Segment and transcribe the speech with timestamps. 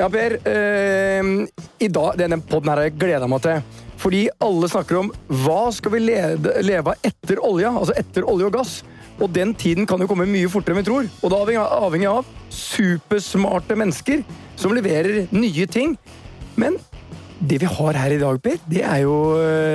[0.00, 0.38] Ja, Per.
[0.48, 1.22] Eh,
[1.78, 3.58] I dag, Denne poden her har jeg gleda meg til.
[4.00, 5.10] Fordi alle snakker om
[5.42, 8.78] hva skal vi lede, leve av etter olja, altså etter olje og gass.
[9.20, 11.10] Og den tiden kan jo komme mye fortere enn vi tror.
[11.20, 14.24] Og da er vi avhengig av supersmarte mennesker
[14.56, 15.98] som leverer nye ting.
[16.56, 16.80] Men
[17.44, 19.18] det vi har her i dag, Per, det er jo,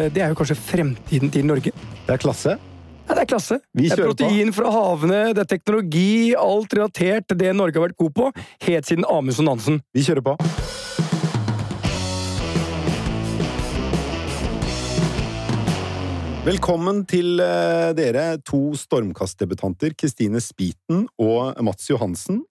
[0.09, 1.76] det er jo kanskje fremtiden til Norge.
[2.07, 2.57] Det er klasse.
[3.05, 3.59] Ja, det er klasse.
[3.77, 4.26] Vi det er protein på.
[4.26, 8.32] protein fra havene, det er teknologi, alt relatert til det Norge har vært god på
[8.66, 9.77] helt siden Amundsen Nansen.
[9.94, 10.34] Vi kjører på.
[16.46, 22.44] Velkommen til eh, dere to stormkastdebutanter, Kristine Spiten og Mats Johansen.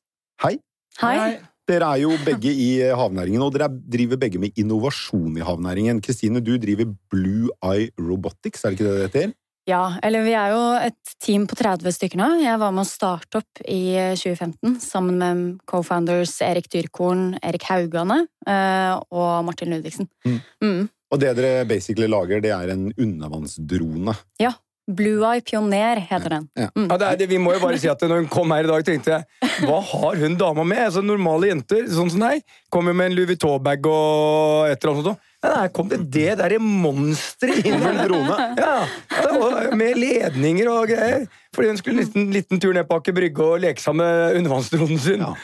[0.43, 0.57] Hei.
[1.03, 1.37] Hei.
[1.67, 6.03] Dere er jo begge i eh, havnæringen, og dere driver begge med innovasjon i havnæringen.
[6.03, 9.41] Kristine, du driver Blue Eye Robotics, er det ikke det det heter?
[9.65, 12.27] Ja, eller vi er jo et team på 30 stykker nå.
[12.43, 18.27] Jeg var med å starte opp i 2015 sammen med co-founders Erik Dyrkorn, Erik Haugane
[18.45, 20.11] eh, og Martin Ludvigsen.
[20.29, 20.37] Mm.
[20.61, 20.83] Mm.
[21.15, 24.17] Og det dere basically lager, det er en undervannsdrone.
[24.43, 24.53] Ja.
[24.85, 26.49] Blue Eye Pioner heter den.
[26.61, 26.69] Ja.
[26.77, 26.91] Mm.
[26.91, 28.69] Ja, det er det, vi må jo bare si at når hun kom her i
[28.69, 30.83] dag, tenkte jeg hva har hun dama med?
[30.91, 35.09] Altså, normale jenter sånn som deg kommer med en Louis Vuitton-bag og et eller annet
[35.09, 35.31] sånt.
[35.45, 38.37] Nei, kom det det derre monsteret inn med drone.
[38.59, 41.27] Ja, med ledninger og greier.
[41.55, 44.39] Fordi hun skulle en liten, liten tur ned på Aker Brygge og leke seg med
[44.41, 45.23] undervannsdronen sin.
[45.23, 45.35] Ja.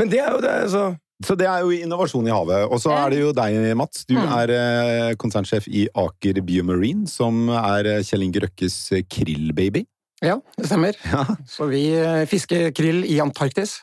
[0.00, 0.84] Men det er jo det, så
[1.22, 2.64] Så det er jo innovasjon i havet.
[2.66, 4.04] Og så er det jo deg, Mats.
[4.08, 4.26] Du Mm.
[4.40, 8.78] er eh, konsernsjef i Aker Biomarine, som er eh, Kjell Inge Røkkes
[9.12, 9.84] krillbaby.
[10.22, 10.98] Ja, det stemmer.
[11.12, 11.22] Ja.
[11.46, 13.82] Så vi eh, fisker krill i Antarktis.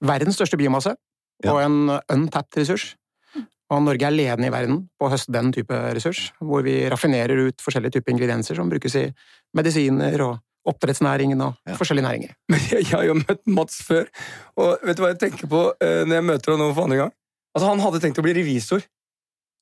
[0.00, 0.94] Verdens største biomasse,
[1.44, 2.94] og en untapped ressurs.
[3.68, 7.48] Og Norge er ledende i verden på å høste den type ressurs, hvor vi raffinerer
[7.50, 9.06] ut forskjellige typer ingredienser som brukes i
[9.56, 11.74] medisiner og oppdrettsnæringen og Ja.
[11.76, 12.32] forskjellige næringer.
[12.52, 14.08] Men jeg, jeg har jo møtt Mats før,
[14.56, 17.02] og vet du hva jeg tenker på eh, når jeg møter ham nå for andre
[17.02, 17.12] gang?
[17.56, 18.84] Altså, Han hadde tenkt å bli revisor.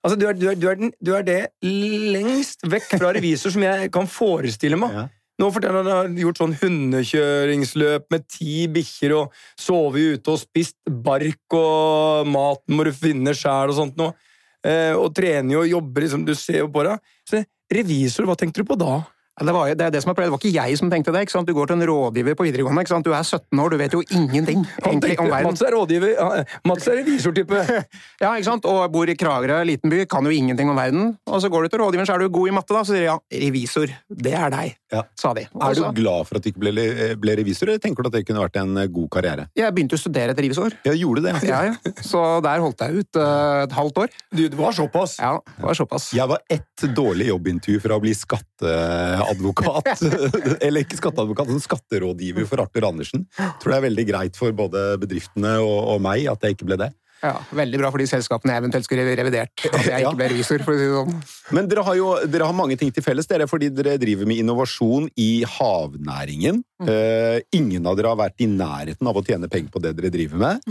[0.06, 3.50] Altså, du er, du, er, du, er den, du er det lengst vekk fra revisor
[3.54, 4.94] som jeg kan forestille meg.
[4.94, 5.06] Ja.
[5.36, 10.32] Nå forteller han at han har gjort sånn hundekjøringsløp med ti bikkjer og sovet ute
[10.32, 14.16] og spist bark og maten må du finne sjæl og sånt noe.
[14.66, 17.12] Eh, og trener jo og jobber, liksom, du ser jo på deg.
[17.28, 17.42] Så
[17.72, 19.02] revisor, hva tenkte du på da?
[19.36, 20.32] Det, var, det, er det, som er problemet.
[20.32, 21.24] det var ikke jeg som tenkte det.
[21.46, 22.80] Du går til en rådgiver på videregående.
[22.86, 23.04] ikke sant?
[23.04, 25.50] Du er 17 år, du vet jo ingenting egentlig om verden.
[25.50, 27.60] Mats er rådgiver, Mats er revisortype.
[28.22, 28.64] Ja, ikke sant?
[28.64, 31.10] Og bor i Kragerø, liten by, kan jo ingenting om verden.
[31.28, 32.80] Og så går du til rådgiveren, så er du god i matte, da.
[32.86, 35.02] Så sier de ja, revisor, det er deg, Ja.
[35.18, 35.44] sa de.
[35.52, 36.86] Også, Er du glad for at du ikke ble,
[37.20, 39.46] ble revisor, eller tenker du at det kunne vært en eh, god karriere?
[39.58, 40.78] Jeg begynte å studere etter revisor.
[40.86, 41.34] Ja, gjorde det.
[41.44, 41.94] Ja, ja.
[42.00, 44.16] Så der holdt jeg ut eh, et halvt år.
[44.32, 45.18] Du, det var såpass.
[45.20, 46.08] Ja, det var såpass.
[46.16, 48.14] Jeg var ett dårlig jobbintervju fra å bli
[49.26, 50.02] skatteadvokat.
[50.64, 53.26] Eller ikke skatteadvokat, men skatterådgiver for Arthur Andersen.
[53.36, 56.80] Tror det er veldig greit for både bedriftene og, og meg at jeg ikke ble
[56.86, 56.92] det.
[57.22, 59.64] Ja, Veldig bra for de selskapene jeg eventuelt skulle revidert.
[59.70, 61.20] At jeg ikke ble revisor, for å si det sånn.
[61.56, 64.42] Men dere har jo dere har mange ting til felles, dere, fordi dere driver med
[64.42, 66.60] innovasjon i havnæringen.
[66.84, 70.12] Eh, ingen av dere har vært i nærheten av å tjene penger på det dere
[70.12, 70.66] driver med.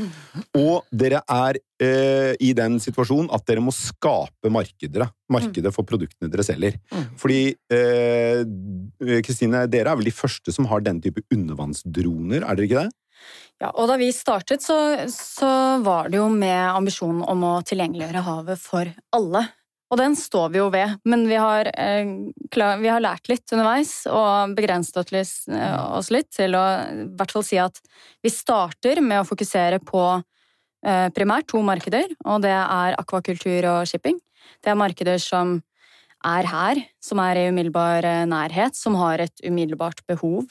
[0.59, 6.29] Og dere er uh, i den situasjonen at dere må skape markedet, Markedet for produktene
[6.29, 6.75] dere selger.
[7.17, 12.67] Fordi Kristine, Kristine, dere er vel de første som har den type undervannsdroner, er dere
[12.69, 12.93] ikke det?
[13.63, 14.77] Ja, og da vi startet, så,
[15.11, 15.49] så
[15.83, 19.45] var det jo med ambisjonen om å tilgjengeliggjøre havet for alle.
[19.93, 22.09] Og den står vi jo ved, men vi har, eh,
[22.51, 27.31] klar, vi har lært litt underveis og begrenset eh, oss litt til å i hvert
[27.31, 27.79] fall si at
[28.25, 33.87] vi starter med å fokusere på eh, primært to markeder, og det er akvakultur og
[33.87, 34.17] shipping.
[34.65, 35.59] Det er markeder som
[36.25, 40.49] er her, som er i umiddelbar eh, nærhet, som har et umiddelbart behov.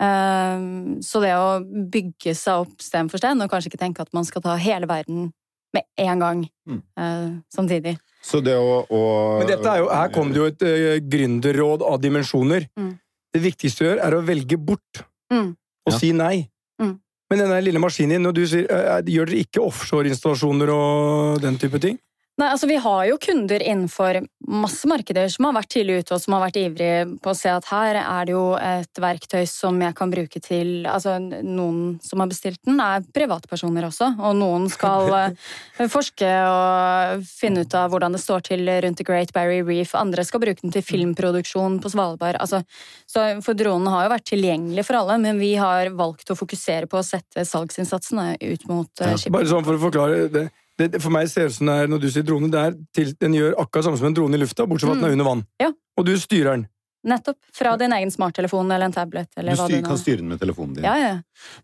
[0.00, 4.12] Ehm, Så det å bygge seg opp sten for sten, og kanskje ikke tenke at
[4.16, 5.32] man skal ta hele verden
[5.74, 6.82] med en gang Mm.
[6.98, 7.98] eh, samtidig.
[8.22, 11.82] Så det å, å Men dette er jo, her kom det jo et uh, gründerråd
[11.82, 12.66] av dimensjoner.
[12.76, 12.98] Mm.
[13.32, 15.56] Det viktigste du gjør, er å velge bort Mm.
[15.86, 15.98] og Ja.
[15.98, 16.48] si nei.
[16.80, 16.98] Mm.
[17.30, 21.56] Men denne lille maskinen din, når du sier, eh, gjør dere ikke offshore-installasjoner og den
[21.58, 21.98] type ting?
[22.40, 26.22] Nei, altså Vi har jo kunder innenfor masse markeder som har vært tidlig ute og
[26.22, 29.76] som har vært ivrige på å se at her er det jo et verktøy som
[29.82, 34.66] jeg kan bruke til altså Noen som har bestilt den, er privatpersoner også, og noen
[34.72, 39.66] skal eh, forske og finne ut av hvordan det står til rundt The Great Barrier
[39.68, 39.92] Reef.
[39.98, 42.40] Andre skal bruke den til filmproduksjon på Svalbard.
[42.40, 42.62] Altså,
[43.10, 46.88] så For dronen har jo vært tilgjengelig for alle, men vi har valgt å fokusere
[46.90, 49.36] på å sette salgsinnsatsene ut mot uh, shipping.
[49.36, 50.48] Bare sånn for å forklare det.
[50.80, 52.76] Det for meg ser det ut som det er når du sier drone, det er
[52.96, 55.16] til, den gjør akkurat samme som en drone i lufta, bortsett fra at den er
[55.18, 55.42] under vann.
[55.44, 55.64] Mm.
[55.66, 55.70] Ja.
[56.00, 56.66] Og du styrer den.
[57.10, 57.38] Nettopp.
[57.56, 59.30] Fra din egen smarttelefon eller en tablet.
[59.40, 60.84] Eller Du hva styr, nå kan styre den med telefonen din.
[60.84, 61.14] Ja, ja.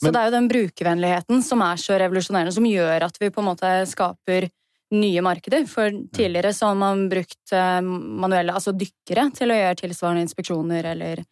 [0.00, 3.28] Så Men- det er jo den brukervennligheten som er så revolusjonerende, som gjør at vi
[3.30, 4.48] på en måte skaper
[4.92, 5.66] nye markeder.
[5.68, 10.84] For tidligere så har man brukt eh, manuelle, altså dykkere, til å gjøre tilsvarende inspeksjoner
[10.94, 11.24] eller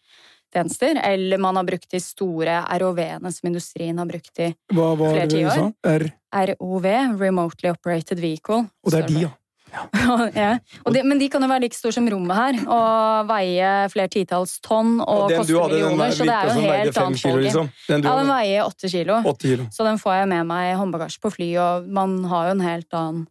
[0.54, 0.98] tjenester.
[1.04, 5.30] Eller man har brukt de store ROV-ene som industrien har brukt i Hva var Flere
[5.32, 5.70] tiår.
[5.94, 6.10] R.
[6.34, 6.90] ROV,
[7.20, 8.64] Remotely Operated Vehicle.
[8.84, 9.34] Og det er de, ja.
[10.38, 10.50] ja.
[10.84, 14.10] Og de, men de kan jo være like store som rommet her, og veie flere
[14.12, 17.06] titalls tonn og, Og koste hadde, millioner, der så det er jo en helt annen
[17.08, 17.70] annet kilo, liksom.
[17.88, 19.20] Den Ja, den veier åtte kilo.
[19.42, 19.68] Kilo.
[19.74, 22.64] Så den får jeg med meg i håndbagasje på fly, og man har jo en
[22.64, 23.24] helt annen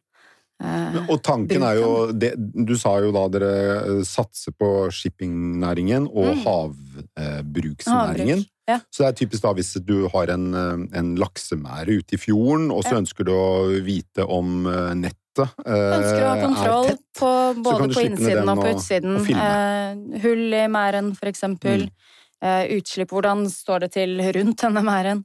[0.63, 2.33] eh, Og tanken er jo det,
[2.65, 3.51] Du sa jo da dere
[3.83, 6.43] eh, satser på shippingnæringen og Mm.
[6.45, 8.37] havbruksnæringen.
[8.43, 8.49] havbruk.
[8.67, 8.77] Ja.
[8.91, 12.71] Så det er typisk da hvis du har en, eh, en laksemære ute i fjorden,
[12.71, 12.99] og så Ja.
[13.01, 16.99] ønsker du å vite om nettet eh, Ønsker å ha kontroll tett.
[17.17, 17.29] på,
[17.63, 19.15] både på innsiden den og på utsiden.
[19.19, 21.89] og Eh, hull i mæren, for eksempel.
[21.89, 21.89] Mm.
[22.77, 23.07] Utslipp.
[23.09, 25.23] Hvordan står det til rundt denne mæren?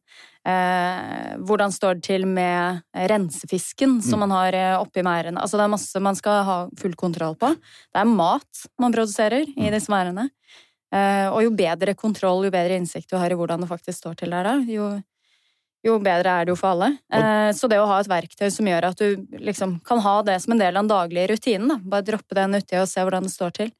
[0.49, 2.81] Eh, hvordan står det til med
[3.11, 4.29] rensefisken som Mm.
[4.29, 5.41] man har eh, oppi merdene?
[5.43, 7.50] Altså, det er masse man skal ha full kontroll på.
[7.93, 9.59] Det er mat man produserer Mm.
[9.67, 10.31] i disse mærene.
[10.93, 14.17] Eh, og jo bedre kontroll, jo bedre innsikt du har i hvordan det faktisk står
[14.17, 15.03] til der, da, jo,
[15.85, 16.99] jo bedre er det jo for alle.
[17.12, 20.41] Eh, så det å ha et verktøy som gjør at du liksom kan ha det
[20.41, 21.77] som en del av den daglige rutinen, da.
[21.77, 23.73] bare droppe den uti og se hvordan det står til.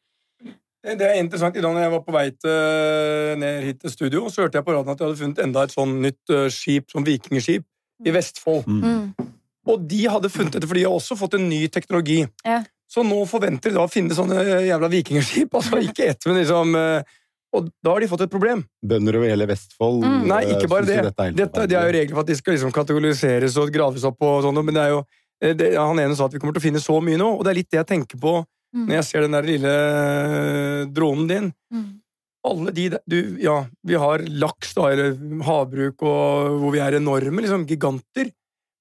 [0.84, 1.56] Det er interessant.
[1.58, 4.66] I dag når jeg var på vei til, ned hit til studio, så hørte jeg
[4.66, 7.66] på radioen at de hadde funnet enda et sånn nytt eh, skip, sånn vikingskip,
[8.06, 8.69] i Vestfold.
[8.70, 9.28] Mm.
[9.69, 12.20] Og de hadde funnet dette, for de har også fått en ny teknologi.
[12.46, 12.62] Ja.
[12.88, 15.52] Så nå forventer de da å finne sånne jævla vikingskip.
[15.58, 17.16] Altså ikke ett, men liksom eh,
[17.56, 18.62] Og da har de fått et problem.
[18.86, 20.28] Bønder over hele Vestfold Mm.
[20.31, 21.00] Nei, eh, ikke bare det.
[21.10, 24.06] Dette er Dette, det er jo regler for at de skal liksom kategoriseres og graves
[24.08, 25.02] opp og sånn, men det er jo
[25.42, 27.44] eh, det, Han ene sa at vi kommer til å finne så mye nå, og
[27.44, 28.38] det er litt det jeg tenker på
[28.75, 28.85] Mm.
[28.87, 31.47] når jeg ser den der lille eh, dronen din.
[31.73, 31.87] Mm.
[32.49, 36.99] Alle de der du, Ja, vi har laks, da, eller havbruk, og hvor vi er
[36.99, 38.31] enorme, liksom giganter.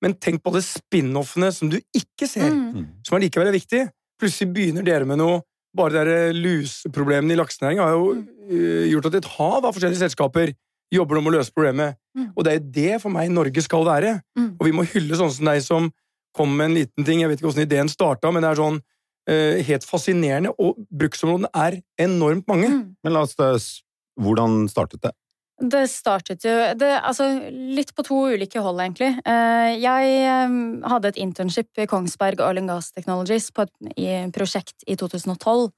[0.04, 2.74] Men tenk på alle spin-offene som du ikke ser, Mm.
[2.76, 2.86] Mm.
[3.08, 3.90] som allikevel er viktige.
[4.22, 5.42] Plutselig begynner dere med noe
[5.78, 8.06] Bare de der luseproblemene i laksenæringa har jo
[8.50, 10.54] eh, gjort at et hav av forskjellige selskaper
[10.90, 12.00] jobber om å løse problemet.
[12.18, 12.32] Mm.
[12.34, 14.16] Og det er jo det for meg Norge skal være.
[14.40, 14.48] Mm.
[14.58, 15.92] Og vi må hylle sånne som deg som
[16.34, 17.22] kom med en liten ting.
[17.22, 18.80] Jeg vet ikke hvordan ideen starta, men det er sånn
[19.30, 20.54] eh, helt fascinerende.
[20.58, 22.72] Og bruksområdene er enormt mange.
[22.74, 22.84] Mm.
[23.04, 23.56] Men la oss da
[24.18, 25.12] Hvordan startet det?
[25.58, 29.12] Det startet jo det, altså, litt på to ulike hold, egentlig.
[29.26, 30.56] Eh, Jeg eh,
[30.90, 35.70] hadde et internship i Kongsberg Oil and Gas Technologies på et i prosjekt i 2012,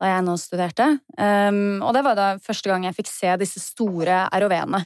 [0.00, 0.88] da jeg nå studerte.
[1.16, 4.84] Um, Og det var da første gang jeg fikk se disse store ROV-ene.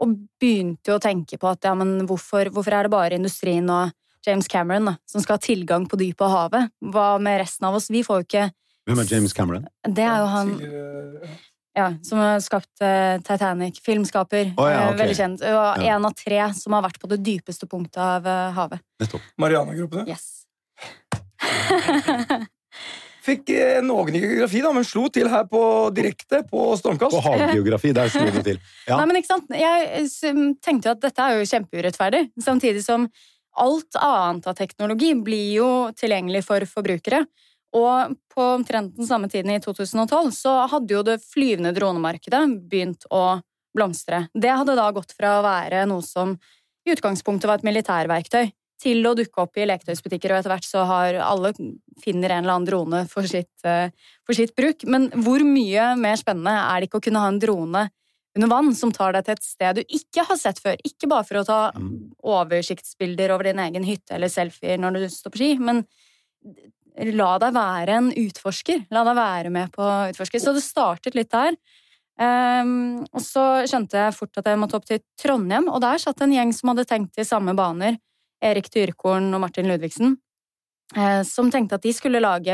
[0.00, 3.68] Og begynte jo å tenke på at ja, men hvorfor, hvorfor er det bare industrien
[3.68, 3.92] og
[4.26, 6.72] James Cameron da, som skal ha tilgang på dypet av havet?
[6.94, 7.90] Hva med resten av oss?
[7.92, 8.48] Vi får jo ikke
[8.88, 9.68] Hvem er James Cameron?
[9.84, 10.52] Det er jo han
[11.78, 13.78] ja, som har skapt uh, Titanic.
[13.84, 14.52] Filmskaper.
[14.56, 14.94] Oh, ja, okay.
[14.94, 14.98] ok.
[15.02, 15.44] Veldig kjent.
[15.46, 15.94] Og Ja.
[15.94, 18.82] en av tre som har vært på det dypeste punktet av uh, havet.
[18.98, 19.22] Nettopp.
[19.38, 20.08] Mariana-gruppene.
[20.10, 20.48] Yes.
[23.28, 25.60] Fikk eh, noen i geografi, da, men slo til her på
[25.92, 27.12] direkte på Stormkast.
[27.12, 28.60] På havgeografi, der slo det til.
[28.88, 28.96] Ja.
[28.96, 29.50] Nei, men ikke sant?
[29.52, 32.22] Jeg eh, tenkte jo at dette er jo kjempeurettferdig.
[32.40, 33.04] Samtidig som
[33.56, 37.24] alt annet av teknologi blir jo tilgjengelig for forbrukere.
[37.76, 43.04] Og på omtrent den samme tiden i 2012 så hadde jo det flyvende dronemarkedet begynt
[43.12, 43.40] å
[43.76, 44.26] blomstre.
[44.32, 46.36] Det hadde da gått fra å være noe som
[46.86, 50.84] i utgangspunktet var et militærverktøy, til å dukke opp i leketøysbutikker, og etter hvert så
[50.86, 51.50] har alle
[51.98, 53.90] finner en eller annen drone for sitt, eh,
[54.24, 54.86] for sitt bruk.
[54.86, 57.88] Men hvor mye mer spennende er det ikke å kunne ha en drone
[58.38, 60.78] under vann som tar deg til et sted du ikke har sett før?
[60.86, 62.12] Ikke bare for å ta Mm.
[62.22, 65.82] oversiktsbilder over din egen hytte eller selfier når du står på ski, men
[67.14, 68.86] la deg være en utforsker.
[68.94, 70.40] La deg være med på å utforske.
[70.42, 71.54] Så det startet litt der.
[72.18, 76.20] Um, og så skjønte jeg fort at jeg måtte opp til Trondheim, og der satt
[76.24, 77.98] en gjeng som hadde tenkt i samme baner.
[78.42, 80.16] Erik Dyrkorn og Martin Ludvigsen.
[80.96, 82.48] eh, som tenkte at de skulle lage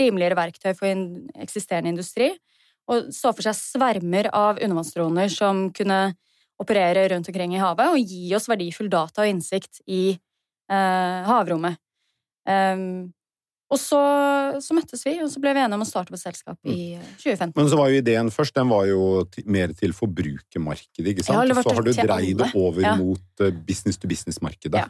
[0.00, 0.88] rimeligere verktøy for
[1.38, 2.32] eksisterende industri.
[2.92, 6.14] Og så for seg svermer av undervannsdroner som kunne
[6.62, 11.76] operere rundt omkring i havet og gi oss verdifull data og innsikt i eh, havrommet.
[12.46, 13.12] Um,
[13.66, 13.98] Og så,
[14.62, 17.06] så møttes vi, og så ble vi enige om å starte på selskap i eh,
[17.18, 17.50] 2015.
[17.58, 19.00] Men så var jo ideen først, den var jo
[19.50, 21.34] mer til forbrukermarkedet, ikke sant?
[21.50, 22.94] Ja, og så har du dreid det over Ja.
[23.00, 24.84] mot eh, business to business-markedet.
[24.84, 24.86] Ja.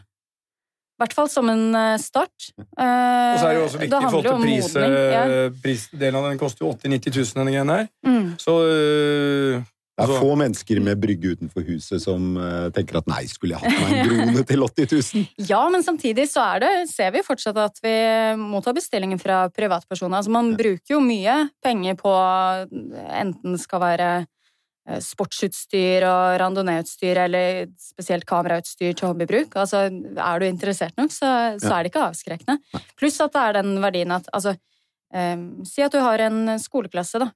[0.96, 2.50] I hvert fall som en eh, start.
[2.56, 5.22] Og så er det jo også viktig i forhold til pris, Ja.
[5.28, 7.88] eh, prisdelen av den koster jo 80 000-90 000, denne greien her.
[8.06, 8.28] Mm.
[8.40, 9.58] Så øh,
[9.96, 13.56] Det er altså- få mennesker med brygge utenfor huset som eh, tenker at nei, skulle
[13.56, 15.26] jeg hatt meg en drone til 80 000?
[15.52, 17.94] Ja, men samtidig så er det, ser vi fortsatt at vi
[18.40, 20.16] mottar bestillinger fra privatpersoner.
[20.20, 22.12] Altså man bruker jo mye penger på
[23.20, 24.26] enten skal være eh,
[25.02, 29.56] sportsutstyr og randoneeutstyr eller spesielt kamerautstyr til hobbybruk.
[29.58, 31.30] Altså, er du interessert nok, så,
[31.62, 32.82] så er det ikke avskrekkende.
[32.98, 34.54] Pluss at det er den verdien at altså,
[35.14, 37.32] um, Si at du har en skoleklasse, da.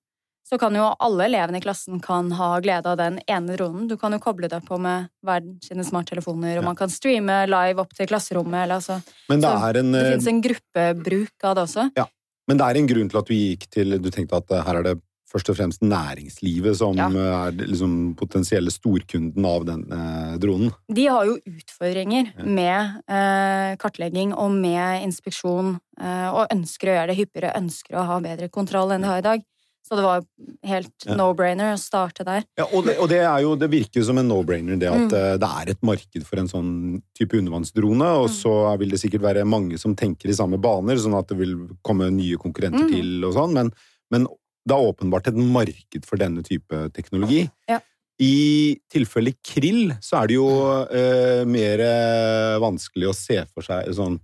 [0.51, 3.85] Så kan jo alle elevene i klassen kan ha glede av den ene dronen.
[3.87, 6.67] Du kan jo koble deg på med hver sine smarttelefoner, og Ja.
[6.67, 8.65] man kan streame live opp til klasserommet.
[8.65, 8.97] Eller, altså.
[9.29, 11.91] Men det Så er en Det eh, finnes en gruppebruk av det også.
[11.97, 12.07] Ja.
[12.49, 14.81] Men det er en grunn til at du gikk til Du tenkte at eh, her
[14.81, 14.97] er det
[15.31, 17.07] først og fremst næringslivet som Ja.
[17.09, 20.73] eh, er liksom potensielle storkunden av den eh, dronen.
[20.93, 22.45] De har jo utfordringer Ja.
[22.45, 28.07] med eh, kartlegging og med inspeksjon, eh, og ønsker å gjøre det hyppigere, ønsker å
[28.07, 29.43] ha bedre kontroll enn de har i dag.
[29.83, 30.21] Så det var
[30.63, 32.45] helt no-brainer å starte der.
[32.57, 35.15] Ja, og det, og det jo, det virker som en no-brainer, det at Mm.
[35.15, 38.35] eh, det er et marked for en sånn type undervannsdrone, og Mm.
[38.43, 41.57] så vil det sikkert være mange som tenker i samme baner, sånn at det vil
[41.83, 42.89] komme nye konkurrenter Mm.
[42.93, 43.73] til og sånn, men,
[44.13, 44.27] men
[44.67, 47.47] det er åpenbart et marked for denne type teknologi.
[47.69, 47.81] Ja.
[48.21, 50.49] I tilfelle krill så er det jo
[50.93, 54.19] eh, mer eh, vanskelig å se for seg sånn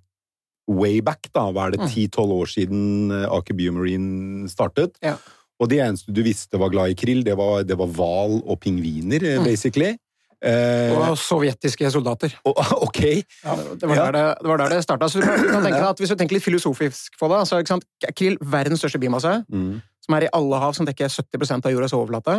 [0.69, 1.47] way back, da.
[1.55, 1.89] Hva er det, Mm.
[2.11, 4.99] 10-12 år siden eh, Aker Biomarine startet?
[5.01, 5.17] Ja.
[5.59, 9.23] Og de eneste du visste var glad i krill, det var det hval og pingviner,
[9.25, 9.45] eh, Mm.
[9.45, 9.97] basically.
[10.45, 12.35] Eh, Og sovjetiske soldater.
[12.45, 13.01] og, ok.
[13.01, 14.11] Det var Ja.
[14.11, 15.09] der det, det, var der det starta.
[15.09, 17.73] Så du kan, tenke deg at hvis du tenker litt filosofisk på det, så ikke
[17.73, 17.87] sant?
[18.05, 19.33] er krill verdens største bimasse.
[19.51, 22.39] Mm, som er i alle hav, som dekker 70% av jordas overflate.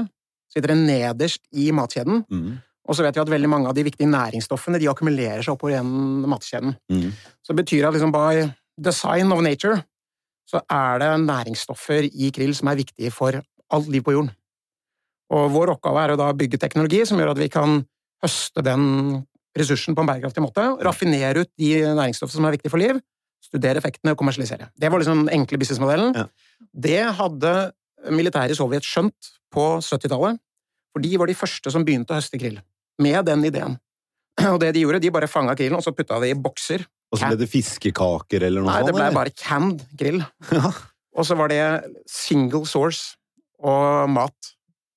[0.53, 2.23] Sitter det nederst i matkjeden.
[2.31, 2.55] mm,
[2.87, 5.75] Og så vet vi at veldig mange av de viktige næringsstoffene de akkumulerer seg oppover
[5.75, 6.75] gjennom matkjeden.
[6.89, 7.11] mm.
[7.43, 8.47] Så det betyr at liksom by
[8.79, 9.83] design of nature
[10.47, 14.31] så er det næringsstoffer i krill som er viktige for alt liv på jorden.
[15.35, 17.81] Og vår oppgave er å da bygge teknologi som gjør at vi kan
[18.23, 19.25] høste den
[19.57, 23.01] ressursen på en bærekraftig måte, raffinere ut de næringsstoffene som er viktige for liv,
[23.47, 24.69] studere effektene og kommersialisere.
[24.75, 26.13] Det var liksom den enkle businessmodellen.
[26.17, 26.27] Ja.
[26.87, 27.53] Det hadde
[28.13, 30.39] militæret i Sovjet skjønt på 70-tallet,
[30.93, 32.59] for de var de første som begynte å høste krill,
[33.01, 33.77] med den ideen.
[34.53, 37.17] Og det de gjorde, de bare fanga krillen, og så putta det i bokser Og
[37.17, 39.15] så ble det fiskekaker eller noe Nei, det ble eller?
[39.17, 40.21] bare canned grill.
[40.53, 40.69] Ja.
[41.17, 41.61] Og så var det
[42.05, 43.15] single source
[43.57, 44.35] og mat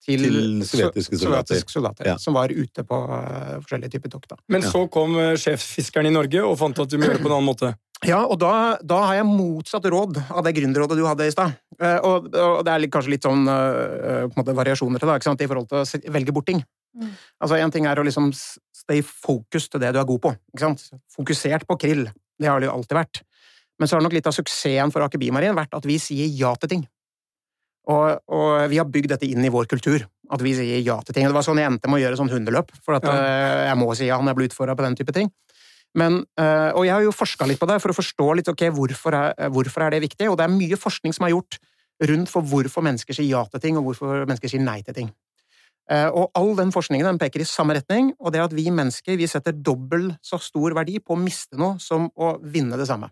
[0.04, 1.54] til, Til sovjetiske soldater.
[1.54, 2.16] sovjetiske soldater Ja.
[2.20, 4.34] som var ute på eh, forskjellige typer tokt.
[4.52, 4.68] Men Ja.
[4.74, 7.36] så kom uh, sjefsfiskeren i Norge og fant at du må gjøre det på en
[7.38, 7.72] annen måte.
[8.08, 11.52] Ja, og da, da har jeg motsatt råd av det gründerrådet du hadde i stad.
[11.80, 15.10] Eh, Og, og det er litt, kanskje litt sånn eh, på en måte variasjoner til
[15.10, 15.42] det, ikke sant?
[15.44, 16.62] i forhold til å velge bort ting.
[16.96, 17.10] Mm.
[17.44, 20.32] Altså, En ting er å liksom stay focused til det du er god på.
[20.54, 20.86] ikke sant?
[21.12, 22.06] Fokusert på krill.
[22.40, 23.20] Det har det jo alltid vært.
[23.78, 26.54] Men så har nok litt av suksessen for Aker Bimarin vært at vi sier ja
[26.60, 26.82] til ting.
[27.90, 31.16] Og, og vi har bygd dette inn i vår kultur, at vi sier ja til
[31.16, 31.28] ting.
[31.28, 33.12] Det var sånn jeg endte med å gjøre sånn hundeløp, for at Ja.
[33.16, 35.30] eh, jeg må si ja når jeg blir utfordra på den type ting.
[35.98, 38.68] Men, eh, og jeg har jo forska litt på det for å forstå litt ok,
[38.76, 40.28] hvorfor er, hvorfor er det viktig.
[40.30, 41.58] Og det er mye forskning som er gjort
[42.10, 45.10] rundt for hvorfor mennesker sier ja til ting, og hvorfor mennesker sier nei til ting.
[45.90, 48.68] Eh, Og all den forskningen den peker i samme retning, og det er at vi
[48.70, 52.86] mennesker vi setter dobbelt så stor verdi på å miste noe som å vinne det
[52.86, 53.10] samme.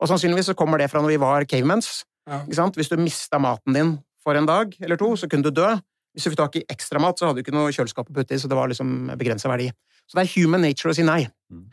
[0.00, 2.04] Og sannsynligvis så kommer det fra når vi var cavemans.
[2.28, 2.40] Ja.
[2.48, 5.68] Hvis du mista maten din for en dag eller to, så kunne du dø.
[6.14, 8.34] Hvis du fikk tak i ekstra mat, så hadde du ikke noe kjøleskap å putte
[8.34, 9.68] i, så det var liksom begrensa verdi.
[10.08, 11.28] Så det er human nature å si nei.
[11.52, 11.68] Mm.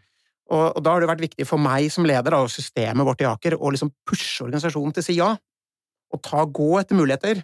[0.48, 3.22] Og, og da har det vært viktig for meg som leder av og systemet vårt
[3.24, 5.30] i Aker å liksom pushe organisasjonen til å si ja,
[6.13, 7.42] og ta gå etter muligheter.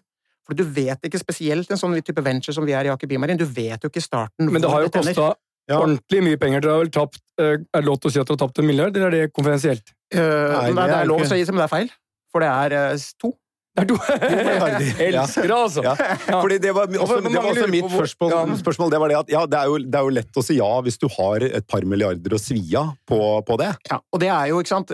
[0.48, 3.40] For du vet ikke, spesielt en sånn type venture som vi er i Aker Bimarin,
[3.40, 5.34] du vet jo ikke starten Men det har jo kosta
[5.72, 5.78] Ja.
[5.80, 6.60] ordentlig mye penger.
[6.64, 8.60] Dere har vel tapt eh, Er det lov til å si at dere har tapt
[8.60, 9.94] en milliard, eller er det konfidensielt?
[10.14, 11.94] Uh, Nei, nei, det det er er lov å si, men det er feil.
[12.34, 13.32] For det er uh, to.
[13.74, 14.84] Det er to milliarder.
[15.02, 15.82] Elsker det, altså!
[15.82, 15.94] Ja.
[16.30, 18.92] Fordi det var også, det var også mitt spørsmål, spørsmål.
[18.94, 20.70] Det var det at ja, det er, jo, det er jo lett å si ja
[20.86, 23.72] hvis du har et par milliarder å svi av på, på det.
[23.90, 24.94] Ja, og det er jo, ikke sant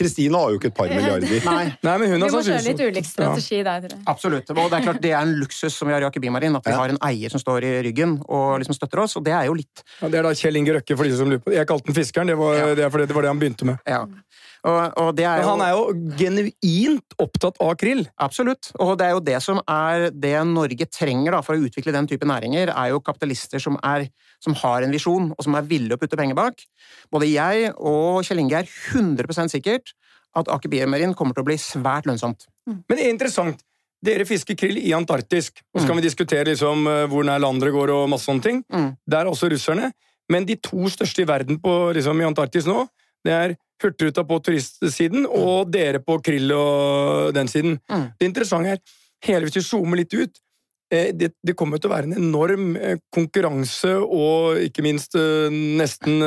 [0.00, 1.36] Kristine uh, har jo ikke et par milliarder.
[1.46, 4.50] Nei, Nei, men hun Vi må kjøre litt ulik strategi der, absolutt.
[4.50, 6.66] Og det er klart det er en luksus som vi har i Aker Bimarin, at
[6.66, 9.46] vi har en eier som står i ryggen og liksom støtter oss, og det er
[9.46, 11.54] jo litt ja, Det er da Kjell Inge Røkke, for de som lurer på.
[11.54, 13.78] Jeg kalte den Fiskeren, det var, det, er fordi det var det han begynte med.
[13.86, 14.02] Ja.
[14.66, 15.82] Og, og det er jo han er jo
[16.18, 18.02] genuint opptatt av krill.
[18.22, 18.72] Absolutt.
[18.82, 22.08] Og det er jo det som er det Norge trenger da, for å utvikle den
[22.10, 24.08] type næringer, er jo kapitalister som, er,
[24.42, 26.64] som har en visjon, og som er villige å putte penger bak.
[27.14, 29.94] Både jeg og Kjell Inge er 100 sikkert
[30.36, 32.48] at Aker Biomarin kommer til å bli svært lønnsomt.
[32.66, 33.62] Men det er interessant.
[34.04, 35.62] Dere fisker krill i Antarktisk.
[35.72, 36.02] Og så kan Mm.
[36.02, 38.64] vi diskutere liksom, eh, hvor nær land dere går og masse sånne ting.
[38.70, 38.96] Mm.
[39.08, 39.92] Det er også russerne.
[40.28, 42.86] Men de to største i verden på, liksom, i Antarktis nå,
[43.26, 47.76] det er Hurtigruta på turistsiden og dere på krill og den siden.
[47.90, 48.08] Mm.
[48.16, 48.82] Det interessante er,
[49.26, 50.40] hele hvis vi zoomer litt ut,
[50.92, 55.52] eh, det, det kommer til å være en enorm eh, konkurranse og ikke minst eh,
[55.52, 56.22] nesten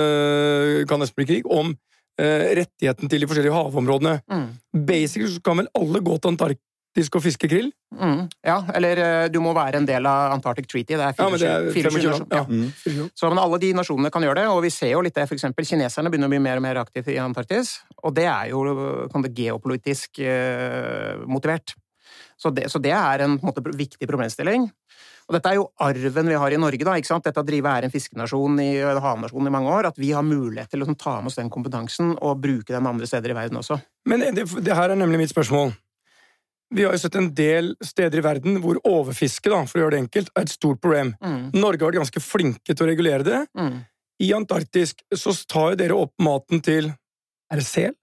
[0.90, 1.74] kan nesten bli krig om
[2.20, 4.18] rettigheten til de forskjellige havområdene.
[4.28, 4.48] Mm.
[4.84, 6.34] Basically så kan vel alle gå til
[6.90, 7.68] Antarktisk og fiske krill?
[7.94, 8.24] Mm.
[8.44, 10.96] Ja, eller eh, du må være en del av Antarctic Treaty.
[10.98, 12.18] Det er Ja, men det er 24 25 nasjoner.
[12.18, 12.34] land.
[12.34, 12.46] Ja.
[12.50, 13.10] Mm.
[13.14, 15.66] Så men alle de nasjonene kan gjøre det, og vi ser jo litt det, eksempel
[15.66, 19.22] kineserne begynner å bli mer og mer aktive i Antarktis, og det er jo kan
[19.22, 21.76] det, geopolitisk eh, motivert.
[22.42, 24.66] Så det, så det er en, på en måte, viktig problemstilling.
[25.30, 27.24] Og dette er jo arven vi har i Norge, da, ikke sant?
[27.24, 30.26] Dette å drive er en fiskenasjon i en havnasjon i mange år, at vi har
[30.26, 33.38] mulighet til å sånn, ta med oss den kompetansen og bruke den andre steder i
[33.38, 33.78] verden også.
[34.10, 35.76] Men det, det her er nemlig mitt spørsmål.
[36.76, 39.96] Vi har jo sett en del steder i verden hvor overfiske da, for å gjøre
[39.96, 41.16] det enkelt, er et stort problem.
[41.24, 41.40] Mm.
[41.58, 43.40] Norge har vært ganske flinke til å regulere det.
[43.58, 43.80] Mm.
[44.22, 46.92] I Antarktisk så tar jo dere opp maten til
[47.50, 47.96] Er det sel?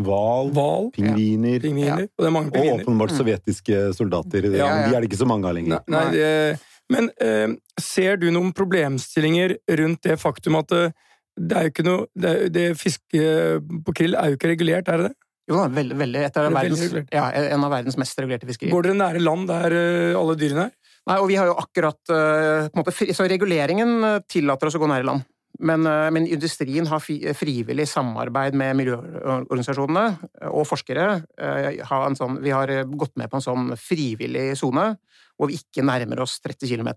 [0.00, 2.06] Hval, Val, pingviner Pingviner?
[2.16, 3.18] Og det er mange og åpenbart Mm.
[3.18, 4.48] sovjetiske soldater.
[4.50, 4.88] Ja, ja.
[4.88, 5.82] De er det ikke så mange av Nei, lenger.
[5.86, 10.92] nei, det, men eh, ser du noen problemstillinger rundt det faktum at det,
[11.38, 14.96] det er jo ikke noe det, det Fiske på krill er jo ikke regulert, er
[15.04, 15.16] det det?
[15.50, 18.72] Jo da, veldig, veldig, et av er verdens, ja, en av verdens mest regulerte fiskerier.
[18.72, 20.94] Går dere nære land der eh, alle dyrene er?
[21.04, 24.88] Nei, og vi har jo akkurat eh, måte, Så reguleringen eh, tillater oss å gå
[24.88, 25.26] nær i land.
[25.62, 27.02] Men, eh, men industrien har
[27.38, 30.06] frivillig samarbeid med miljøorganisasjonene
[30.50, 31.24] og forskere.
[31.38, 34.96] eh, har sånn, vi har eh, gått med på en sånn frivillig sone
[35.34, 36.88] hvor vi ikke nærmer oss 30 km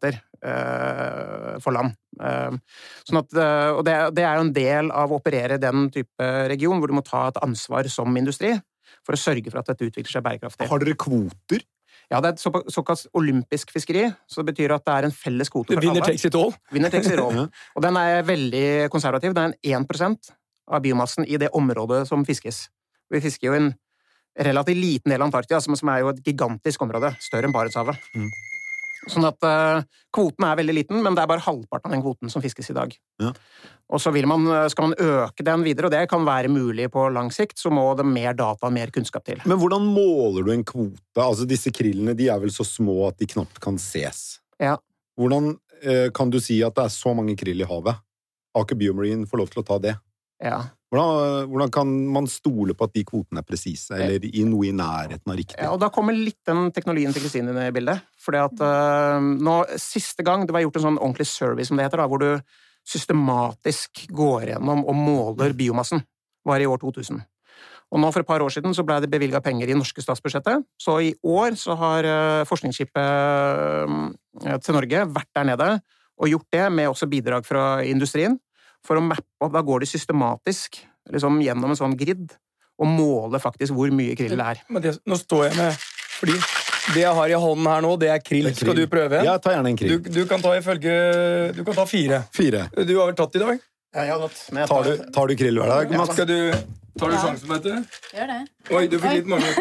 [1.57, 1.95] for land.
[3.01, 3.33] Sånn at,
[3.73, 6.93] og det, det er jo en del av å operere den type region, hvor du
[6.93, 8.51] må ta et ansvar som industri
[9.01, 10.69] for å sørge for at dette utvikler seg bærekraftig.
[10.69, 11.65] Har dere kvoter?
[12.11, 15.11] Ja, det er et så, såkalt olympisk fiskeri, så det betyr at det er en
[15.15, 16.13] felles kvote for Winner alle.
[16.13, 16.53] takes it all.
[16.71, 17.41] Winner takes it all.
[17.75, 19.33] Og den er veldig konservativ.
[19.35, 20.31] Det er en 1%
[20.71, 22.67] av biomassen i det området som fiskes.
[23.11, 23.73] Vi fisker jo en
[24.47, 27.11] relativt liten del av Antarktis, som som er jo et gigantisk område.
[27.23, 27.99] Større enn Barentshavet.
[28.15, 28.31] Mm.
[29.11, 29.81] Sånn at uh,
[30.13, 32.75] kvoten er veldig liten, men det er bare halvparten av den kvoten som fiskes i
[32.77, 32.93] dag.
[33.23, 33.33] Ja.
[33.87, 36.89] Og så vil man, eh, skal man øke den videre, og det kan være mulig
[36.91, 39.39] på lang sikt, så må det mer data og mer kunnskap til.
[39.47, 41.23] Men hvordan måler du en kvote?
[41.23, 44.41] Altså Disse krillene de er vel så små at de knapt kan ses.
[44.59, 44.75] Ja.
[45.17, 48.03] Hvordan uh, kan du si at det er så mange krill i havet?
[48.57, 49.95] Aker Biomarine får lov til å ta det.
[50.43, 50.57] Ja.
[50.87, 54.75] Hvordan, hvordan kan man stole på at de kvotene er presise, eller i noe i
[54.75, 55.57] nærheten av riktig?
[55.59, 58.05] Ja, og Da kommer litt den teknologien til Kristine inn i bildet.
[58.23, 61.89] Fordi at uh, nå, Siste gang det var gjort en sånn ordentlig survey, som det
[61.89, 62.29] heter, da, hvor du
[62.87, 66.05] systematisk går gjennom og måler biomassen,
[66.47, 67.19] var i år 2000.
[67.91, 70.65] Og nå For et par år siden så ble det bevilga penger i norske statsbudsjettet.
[70.79, 75.69] Så i år så har øh, forskningsskipet øh, til Norge vært der nede
[76.17, 78.39] og gjort det, med også bidrag fra industrien,
[78.87, 79.51] for å mappe opp.
[79.53, 80.79] Da går de systematisk
[81.11, 82.31] liksom, gjennom en sånn grid
[82.77, 84.63] og måler faktisk hvor mye krill det er.
[84.69, 85.85] Men det, nå står jeg med
[86.17, 86.35] Fordi
[86.93, 88.45] det jeg har i hånden her nå, det er krill.
[88.47, 88.69] Det er krill.
[88.69, 89.25] Skal du prøve en?
[89.27, 89.97] Ja, ta gjerne en krill.
[90.05, 90.93] du kan ta ifølge
[91.57, 92.21] Du kan ta fire.
[92.33, 92.61] Fire.
[92.87, 93.59] Du har vel tatt i dag?
[93.95, 94.39] Ja, jeg har tatt.
[94.53, 96.13] Men jeg Tar du, tar du krill hver dag, Mats?
[96.15, 96.37] Skal du
[96.97, 97.19] Tar du Ja.
[97.27, 97.75] sjansen på dette?
[98.15, 98.37] Gjør det.
[98.73, 99.51] Oi, du fikk litt mange.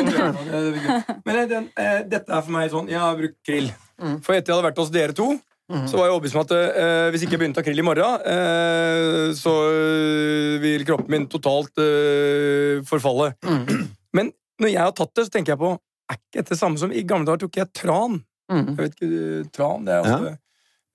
[1.27, 3.69] Men eh, den, eh, dette er for meg sånn Jeg har brukt krill.
[4.01, 4.15] Mm.
[4.25, 5.27] For etter jeg hadde vært hos dere to,
[5.67, 9.33] så var jeg overbevist om at eh, hvis ikke jeg begynte krill i morgen, eh,
[9.35, 13.33] så eh, vil kroppen min totalt eh, forfalle.
[13.43, 13.89] Mm.
[14.15, 14.31] Men
[14.63, 15.73] når jeg har tatt det, så tenker jeg på
[16.07, 18.21] Er ikke dette samme som i gamle dager tok jeg tran?
[18.53, 18.67] Mm.
[18.69, 20.19] Jeg vet ikke, eh, tran, det er Ja.
[20.21, 20.37] ofte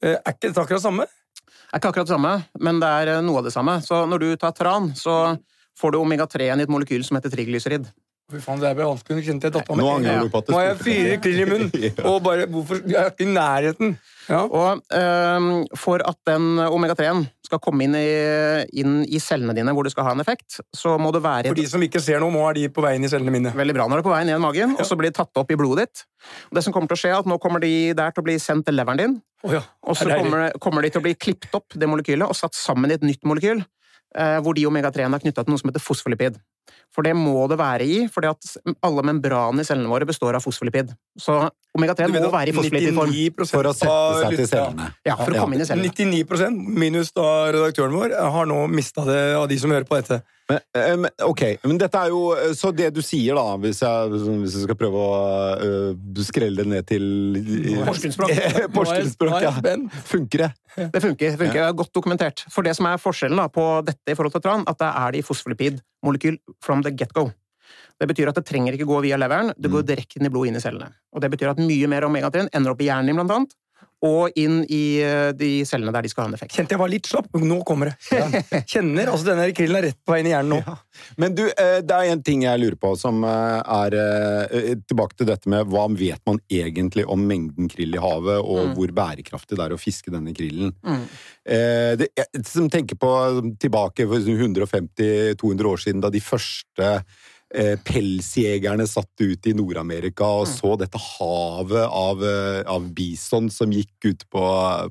[0.02, 1.04] Eh, Er ikke dette akkurat samme?
[1.06, 3.76] Det er ikke akkurat det samme, men det er noe av det samme.
[3.86, 5.38] Så når du tar tran, så
[5.78, 7.86] får du omega-3 i et molekyl som heter triglycerid.
[8.32, 10.54] Fy faen, det er vanskelig å kjenne til datteren Nå angrer du på at det
[10.56, 11.92] Nå har jeg fire krill i munnen, Ja.
[12.08, 13.94] og bare Hvorfor Jeg er ikke i nærheten.
[14.30, 14.42] Ja.
[14.46, 18.06] Og um, for at den omega-3-en skal komme inn i,
[18.80, 21.60] inn i cellene dine hvor det skal ha en effekt, så må det være For
[21.60, 23.52] de som ikke ser noe, må ha de på vei inn i cellene mine.
[23.58, 25.42] Veldig bra når det er på vei ned i magen, og så blir det tatt
[25.42, 26.06] opp i blodet ditt.
[26.52, 28.28] Og det som kommer til å skje, er at nå kommer de der til å
[28.30, 29.66] bli sendt til leveren din, oh ja.
[29.84, 32.56] og så er kommer, kommer de til å bli klippet opp, det molekylet, og satt
[32.56, 33.66] sammen i et nytt molekyl,
[34.16, 36.40] eh, hvor de omega-3-ene er knytta til noe som heter fosfolipid.
[36.92, 40.44] For det må det være i, fordi at alle membranene i cellene våre består av
[40.44, 40.92] fosfolipid.
[41.20, 41.38] Så
[41.78, 43.14] omega-3 må være i fosfolipidform.
[43.16, 44.92] 99% For å sette seg til cellene.
[45.08, 45.46] Ja, for å Ja.
[45.46, 45.94] komme inn i cellene.
[45.96, 50.22] 99% minus da redaktøren vår har nå mista det av de som hører på dette.
[50.52, 54.10] Men, eh, ok, men dette er jo eh, Så det du sier, da, hvis jeg,
[54.12, 55.12] hvis jeg skal prøve å
[55.62, 57.06] uh, skrelle det ned til
[57.86, 58.34] Porsgrunnsspråk.
[58.76, 59.78] Porsgrunnsspråk, er ja.
[60.10, 60.52] Funker det?
[60.76, 61.38] Det funker.
[61.38, 62.46] funker, det er Godt dokumentert.
[62.52, 65.16] For det som er forskjellen da, på dette i forhold til tran, at det er
[65.16, 67.30] det i fosfolipidmolekyl from the get-go.
[68.02, 70.52] Det betyr at det trenger ikke gå via leveren, det går direkte inn i blodet,
[70.52, 70.90] inn i cellene.
[71.14, 73.54] Og det betyr at mye mer omega-3 ender opp i hjernen din, blant annet,
[74.06, 76.56] og inn i eh, de cellene der de skal ha en effekt.
[76.58, 78.64] Kjente jeg var litt slapp, nå kommer det.
[78.72, 80.78] Kjenner, altså Denne krillen er rett på vei inn i hjernen nå.
[81.22, 84.00] Men du, eh, det er en ting jeg lurer på, som eh, er
[84.88, 88.94] Tilbake til dette med hva vet man egentlig om mengden krill i havet, og hvor
[88.96, 90.74] bærekraftig det er å fiske denne krillen.
[90.82, 91.04] Mm.
[91.46, 93.12] Eh, det, jeg som tenker på
[93.62, 96.90] tilbake for 150-200 år siden, da de første
[97.84, 100.54] pelsjegerne satt ut i Nord-Amerika og Mm.
[100.56, 104.44] så dette havet av, eh, av bison som gikk ut på,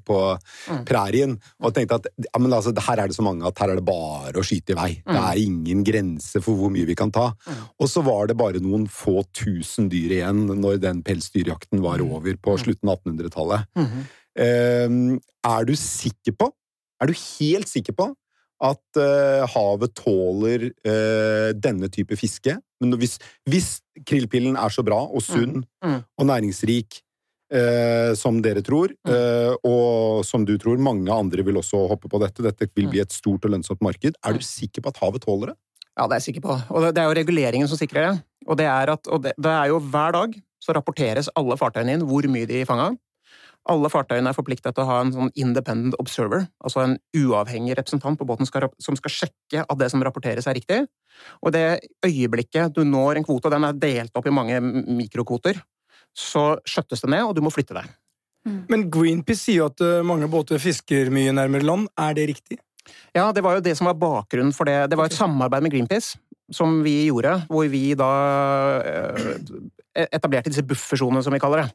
[0.04, 0.84] på Mm.
[0.84, 3.76] prærien, og tenkte at ja, men altså, her er det så mange at her er
[3.76, 4.92] det bare å skyte i vei.
[5.06, 5.30] Det Mm.
[5.30, 7.32] er ingen grense for hvor mye vi kan ta.
[7.80, 12.34] Og så var det bare noen få tusen dyr igjen når den pelsdyrjakten var over
[12.36, 13.66] på slutten av 1800-tallet.
[13.76, 14.06] Mhm.
[14.36, 16.50] Eh, er du sikker på,
[17.00, 18.14] er du helt sikker på,
[18.60, 22.56] at uh, havet tåler uh, denne type fiske?
[22.80, 23.18] Men hvis,
[23.48, 26.02] hvis krillpillen er så bra og sunn Mm, mm.
[26.20, 27.00] og næringsrik
[27.52, 29.10] eh, som dere tror, Mm.
[29.12, 33.00] eh, og som du tror, mange andre vil også hoppe på dette, dette vil bli
[33.00, 35.56] et stort og lønnsomt marked, er du sikker på at havet tåler det?
[35.98, 36.56] Ja, det er jeg sikker på.
[36.70, 38.22] Og det, det er jo reguleringen som sikrer det.
[38.46, 41.98] Og det er at og det, det er jo hver dag så rapporteres alle fartøyene
[41.98, 42.92] inn hvor mye de fanga.
[43.70, 48.18] Alle fartøyene er forpliktet til å ha en sånn independent observer, altså en uavhengig representant
[48.18, 50.80] på båten skal, som skal sjekke at det som rapporteres er riktig.
[51.44, 55.60] Og det øyeblikket du når en kvote, og den er delt opp i mange mikrokvoter,
[56.16, 57.90] så skjøttes det ned, og du må flytte deg.
[58.72, 61.90] Men Greenpeace sier jo at eh, mange båter fisker mye nærmere land.
[62.00, 62.58] Er det riktig?
[63.14, 64.88] Ja, det var jo det som var bakgrunnen for det.
[64.90, 66.16] Det var et samarbeid med Greenpeace
[66.50, 68.10] som vi gjorde, hvor vi da
[68.82, 71.68] eh, etablerte disse buffersonene, som vi kaller det.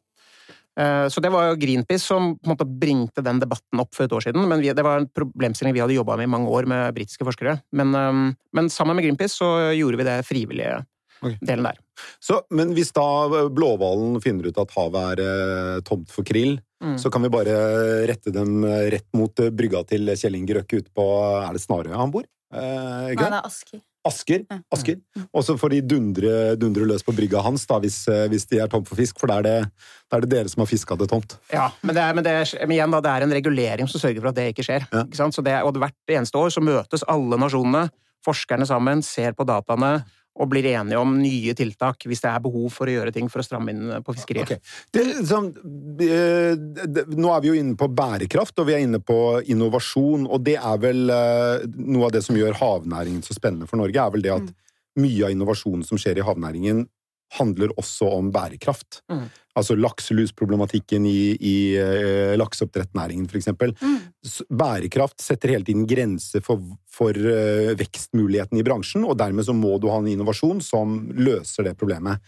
[0.79, 4.05] Eh, Så det var jo Greenpeace som på en måte bringte den debatten opp for
[4.05, 4.47] et år siden.
[4.49, 7.25] Men vi, det var en problemstilling vi hadde jobba med i mange år med britiske
[7.27, 7.61] forskere.
[7.71, 10.85] Men, eh, men sammen med Greenpeace så gjorde vi det frivillige
[11.21, 11.38] okay.
[11.41, 11.79] delen der.
[12.19, 16.97] Så, men hvis da blåhvalen finner ut at havet er eh, tomt for krill, Mm.
[16.99, 17.53] så kan vi bare
[18.05, 21.05] rette dem eh, rett mot brygga til Kjell Inge Røkke ute på
[21.39, 22.25] Er det Snarøya han bor?
[22.53, 23.31] Eh, ikke Nei, det?
[23.31, 23.79] det er Asker.
[24.06, 24.44] Asker.
[24.74, 25.00] Asker.
[25.34, 28.62] Og så får de dundre, dundre løs på brygga hans da, hvis, eh, hvis de
[28.62, 29.56] er tomt for fisk, for da er det,
[30.13, 31.38] er det dere som har fiska det tomt.
[31.54, 34.04] Ja, men, det er, men, det er, men igjen da, det er en regulering som
[34.04, 34.86] sørger for at det ikke skjer.
[34.91, 35.06] Ja.
[35.08, 35.38] Ikke sant?
[35.38, 37.88] Så det, og hvert eneste år så møtes alle nasjonene,
[38.26, 40.00] forskerne sammen, ser på dataene
[40.36, 43.41] og blir enige om nye tiltak hvis det er behov for å gjøre ting for
[43.41, 44.50] å stramme inn på fiskeriet.
[44.50, 44.74] Okay.
[44.91, 45.48] Det, sånn,
[46.04, 49.19] eh, det, nå er vi jo inne på bærekraft, og vi er inne på
[49.52, 53.80] innovasjon, og det er vel eh, noe av det som gjør havnæringen så spennende for
[53.80, 54.52] Norge, er vel det at
[55.00, 56.86] mye av innovasjonen som skjer i havnæringen,
[57.36, 59.02] handler også om bærekraft.
[59.12, 59.26] Mm.
[59.56, 63.72] Altså lakselusproblematikken i, i uh, lakseoppdrettnæringen, for eksempel.
[63.80, 64.02] Mm.
[64.52, 66.60] Bærekraft setter hele tiden grenser for,
[66.91, 71.70] for uh, vekstmuligheten i bransjen, og dermed så må du ha en innovasjon som løser
[71.70, 72.20] det problemet.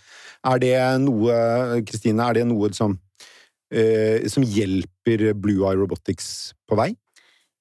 [0.47, 6.79] Er det noe, Kristine, er det noe som, uh, som hjelper Blue Eye Robotics på
[6.79, 6.93] vei?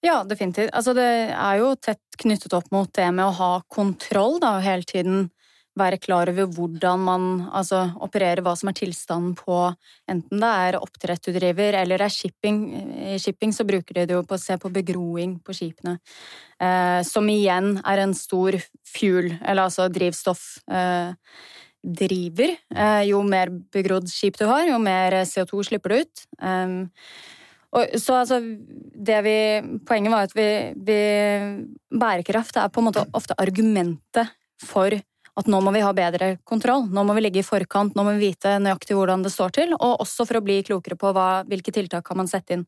[0.07, 0.71] Ja, definitivt.
[0.77, 4.87] Altså, det er jo tett knyttet opp mot det med å ha kontroll, da, hele
[4.87, 5.27] tiden
[5.77, 9.59] være klar over hvordan man altså, opererer, hva som er tilstanden på
[10.11, 12.63] enten det er oppdrett du driver, eller det er shipping.
[13.15, 15.99] I shipping så bruker de det jo på å se på begroing på skipene,
[16.63, 18.59] eh, som igjen er en stor
[18.89, 20.49] fuel, eller altså drivstoff.
[20.71, 21.13] Eh,
[21.87, 22.51] driver.
[22.75, 26.23] Eh, jo mer begrodd skip du har, jo mer CO2 slipper du ut.
[27.77, 29.37] Og, så altså, vi,
[29.87, 30.49] poenget var at vi,
[30.83, 30.99] vi
[31.95, 34.33] Bærekraft er på en måte ofte argumentet
[34.65, 34.97] for
[35.37, 36.87] at nå må vi ha bedre kontroll.
[36.89, 39.75] Nå må vi ligge i forkant, nå må vi vite nøyaktig hvordan det står til.
[39.77, 42.65] Og også for å bli klokere på hva, hvilke tiltak kan man sette inn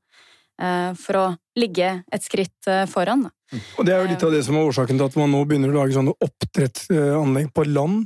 [0.61, 1.27] eh, for å
[1.59, 3.29] ligge et skritt eh, foran.
[3.79, 5.73] Og Det er jo litt av det som er årsaken til at man nå begynner
[5.73, 8.05] å lage sånne oppdrettsanlegg på land.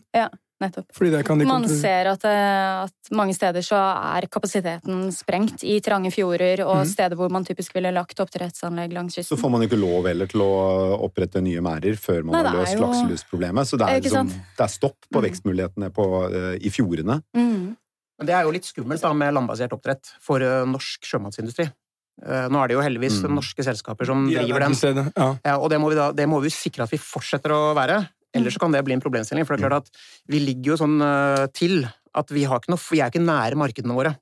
[0.63, 0.87] Nettopp.
[0.95, 3.79] Fordi der kan de Man ser at, eh, at mange steder så
[4.17, 6.91] er kapasiteten sprengt i trange fjorder og mm.
[6.93, 9.35] steder hvor man typisk ville lagt oppdrettsanlegg langs kysten.
[9.37, 10.51] Så får man jo ikke lov heller til å
[11.03, 13.67] opprette nye merder før man Nei, har løst jo- lakselusproblemet.
[13.69, 15.27] Så det er, liksom, det er stopp på Mm.
[15.29, 17.21] vekstmulighetene på, uh, i fjordene.
[17.37, 17.77] Mm.
[18.19, 21.67] Men det er jo litt skummelt da med landbasert oppdrett for uh, norsk sjømatsindustri.
[22.23, 23.35] Eh, Nå er det jo heldigvis Mm.
[23.41, 25.13] norske selskaper som driver ja, den.
[25.17, 25.29] Ja.
[25.45, 27.97] Ja, og det må, vi da, det må vi sikre at vi fortsetter å være.
[28.35, 29.45] Ellers så kan det bli en problemstilling.
[29.47, 31.83] For det er klart at vi ligger jo sånn eh, til
[32.15, 34.15] at vi, har ikke noe, vi er ikke nære markedene våre.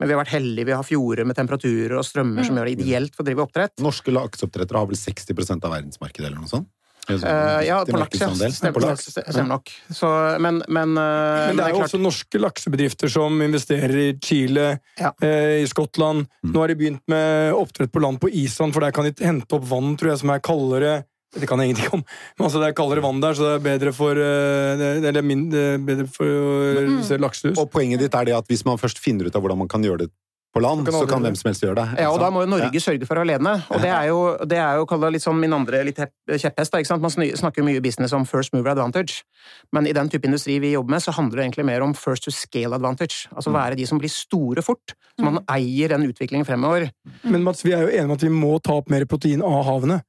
[0.00, 0.66] Men vi har vært heldige.
[0.66, 2.60] Vi har fjorder med temperaturer og strømmer som Mm.
[2.62, 3.74] gjør det ideelt for å drive oppdrett.
[3.84, 6.68] Norske lakseoppdrettere har vel 60% av verdensmarkedet, eller noe sånt?
[7.10, 8.28] Uh, ja, på laks, ja.
[8.30, 9.70] Stemmer, stemmer nok.
[9.90, 10.06] Så,
[10.38, 15.10] men, men, uh, Men det er jo også norske laksebedrifter som investerer i Chile, Ja.
[15.20, 16.28] eh, i Skottland.
[16.44, 16.52] Mm.
[16.54, 19.50] Nå har de begynt med oppdrett på land på Island, for der kan de hente
[19.58, 20.92] opp vann tror jeg, som er kaldere
[21.32, 22.02] Det kan jeg ingenting om.
[22.36, 25.20] Men altså, det er kaldere vann der, så det er bedre for eller det det
[25.22, 27.56] er min, det er bedre for å redusere lakselus.
[27.60, 29.84] Og poenget ditt er det at hvis man først finner ut av hvordan man kan
[29.84, 30.12] gjøre det
[30.52, 32.02] på land, Så kan så kan hvem som helst gjøre det.
[32.02, 33.54] Ja, og da må jo Norge sørge for alene.
[33.72, 36.72] Og det er jo, det er jo det litt sånn min andre litt kjepphest.
[36.72, 37.04] da, ikke sant?
[37.04, 39.24] Man snakker mye business om first mover advantage,
[39.72, 42.28] men i den type industri vi jobber med, så handler det egentlig mer om first
[42.28, 43.28] to scale advantage.
[43.32, 46.90] Altså være de som blir store fort, så man eier den utviklingen fremover.
[47.24, 49.64] Men Mats, vi er jo enige om at vi må ta opp mer protein av
[49.64, 50.02] havene.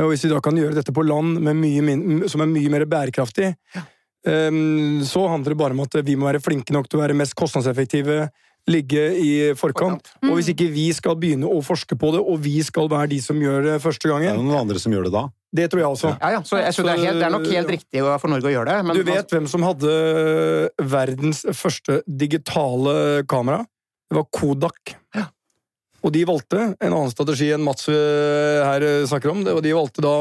[0.00, 2.70] Og hvis vi da kan gjøre dette på land med mye min, som er mye
[2.72, 3.82] mer bærekraftig, ja.
[5.04, 7.36] så handler det bare om at vi må være flinke nok til å være mest
[7.36, 8.30] kostnadseffektive,
[8.70, 10.12] ligge i forkant.
[10.28, 13.18] Og hvis ikke vi skal begynne å forske på det, og vi skal være de
[13.24, 15.24] som gjør det første Det er gangen, noen andre som gjør det da.
[15.58, 16.14] det tror jeg også.
[16.14, 18.50] Ja, ja, så jeg synes det, er helt, det er nok helt riktig for Norge
[18.50, 18.88] å gjøre det.
[18.88, 19.92] Men Du vet hvem som hadde
[20.94, 22.96] verdens første digitale
[23.28, 23.64] kamera?
[24.08, 24.96] Det var Kodak.
[26.02, 29.44] Og de valgte en annen strategi enn Mats eh, her eh, snakker om.
[29.56, 30.14] Og de valgte da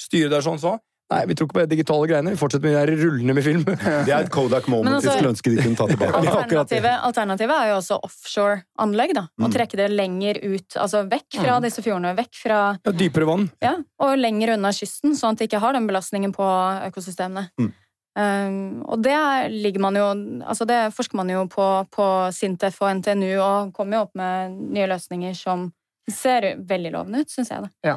[0.00, 0.78] styret der sånn sa
[1.12, 2.30] Nei, vi tror ikke på de digitale greiene.
[2.32, 3.60] Vi fortsetter med de rullende med film.
[4.08, 6.16] Det er et Kodak moment Men altså- skulle ønske de kunne ta tilbake.
[6.40, 9.12] Alternativet, alternativet er jo også offshore-anlegg.
[9.14, 9.26] da.
[9.38, 9.52] Å Mm.
[9.52, 12.14] trekke det lenger ut, altså vekk fra disse fjordene.
[12.16, 13.50] Vekk fra Ja, dypere vann.
[13.62, 16.48] Ja, og lenger unna kysten, sånn at de ikke har den belastningen på
[16.88, 17.50] økosystemene.
[17.60, 17.72] Mm.
[18.14, 19.14] Um, og det
[19.50, 20.04] ligger man jo
[20.46, 24.54] Altså det forsker man jo på på Sintef og NTNU, og kommer jo opp med
[24.76, 25.72] nye løsninger som
[26.06, 27.64] ser veldig lovende ut, syns jeg.
[27.64, 27.96] da.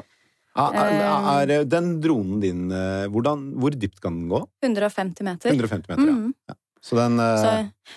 [0.58, 4.40] Er, er, er den dronen din eh, hvordan, Hvor dypt kan den gå?
[4.66, 5.54] 150 meter.
[5.54, 6.58] 150 meter, ja.
[6.88, 7.52] Så den eh, Så,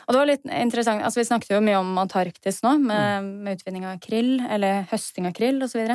[0.06, 3.30] og det var litt interessant altså Vi snakket jo mye om Antarktis nå, med, Mm.
[3.44, 5.94] med utvinning av krill, eller høsting av krill osv.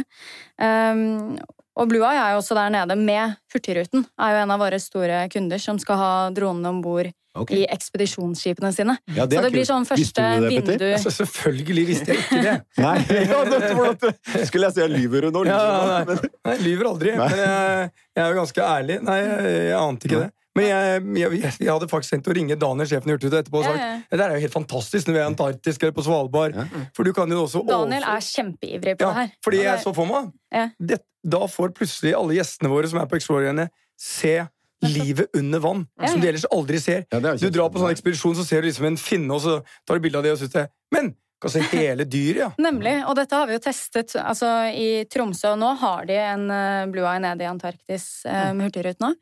[0.61, 1.35] Um,
[1.75, 4.05] og Blue Eye er jo også der nede med Hurtigruten.
[4.19, 7.57] Er jo en av våre store kunder som skal ha dronene om bord okay.
[7.57, 8.95] i ekspedisjonsskipene sine.
[9.11, 10.71] Ja, det Så det blir sånn sånn Visste første du det, Petter?
[10.71, 12.55] vindu Altså, selvfølgelig visste jeg ikke det.
[12.85, 12.95] Nei,
[13.33, 15.43] ja, det, skulle jeg si jeg lyver nå?
[15.49, 15.59] Ja,
[15.91, 17.15] nei, nei, jeg lyver aldri.
[17.19, 17.29] Nei.
[17.33, 18.99] Men jeg, jeg er jo ganske ærlig.
[19.09, 20.31] Nei, jeg, jeg ante ikke det.
[20.55, 23.65] Men jeg, jeg, jeg hadde faktisk tenkt å ringe Daniel, sjefen i Hurtigruten, etterpå og
[23.67, 23.89] sagt ja.
[24.07, 26.55] det der er jo helt fantastisk når vi er i Antarktis eller på Svalbard.
[26.55, 26.83] Ja.
[26.95, 29.33] For du kan jo også Daniel er kjempeivrig på ja, det her.
[29.43, 33.09] Fordi jeg det- så for meg det, Da får plutselig alle gjestene våre som er
[33.09, 33.67] på Explorerne,
[33.99, 34.37] se
[34.85, 37.05] livet under vann, Ja, som de ellers aldri ser.
[37.11, 39.63] Ja, er Du drar på sånn ekspedisjon, så ser du liksom en finne, og så
[39.87, 41.15] tar du bilde av det og syns det Men!
[41.51, 42.49] Se hele dyret, ja.
[42.61, 42.95] Nemlig.
[43.09, 46.85] Og dette har vi jo testet altså, i Tromsø, og nå har de en eh,
[46.91, 49.19] Blue Eye nede i Antarktis uh, med Hurtigruten òg.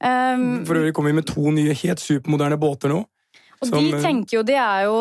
[0.00, 3.02] Um, For øvrig kommer vi med to nye helt supermoderne båter nå.
[3.56, 4.96] Og Som, de eh, tenker jo, de er jo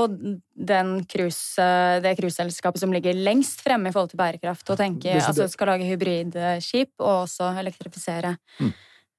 [0.72, 5.18] den cruise, eh, det cruiseselskapet som ligger lengst fremme i forhold til bærekraft, og tenker,
[5.18, 8.72] Det altså skal lage hybridskip og også elektrifisere Mm.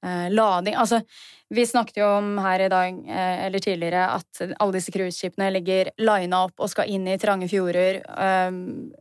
[0.06, 0.76] Eh, lading.
[0.78, 1.02] Altså,
[1.50, 5.92] vi snakket jo om her i dag, eh, eller tidligere, at alle disse cruiseskipene ligger
[6.02, 8.00] lina opp og skal inn i trange fjorder.
[8.16, 8.92] Um,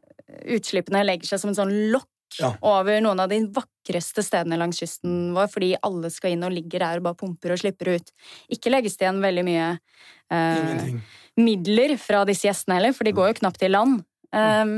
[0.57, 2.49] utslippene legger seg som en sånn lokk Ja.
[2.65, 6.81] over noen av de vakreste stedene langs kysten vår, fordi alle skal inn og ligger
[6.83, 8.11] der og bare pumper og slipper ut.
[8.51, 9.67] Ikke legges det igjen veldig mye
[10.33, 10.89] eh,
[11.37, 14.03] midler fra disse gjestene heller, for de går jo knapt i land.
[14.35, 14.73] Um,